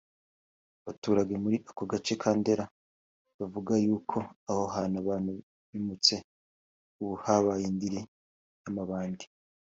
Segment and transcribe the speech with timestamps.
[0.81, 2.65] Abaturage muri ako gace ka Ndera
[3.29, 4.17] bakavuga yuko
[4.49, 5.31] aho hantu abantu
[5.69, 6.15] bimutse
[7.01, 7.99] ubu habaye indiri
[8.61, 9.25] y’amabandi